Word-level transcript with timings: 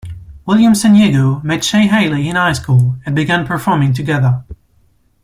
Williams 0.47 0.83
and 0.83 0.97
Hugo 0.97 1.41
met 1.43 1.59
Shae 1.63 1.87
Haley 1.87 2.27
in 2.27 2.35
high 2.35 2.53
school 2.53 2.95
and 3.05 3.15
began 3.15 3.45
performing 3.45 3.93
together. 3.93 4.43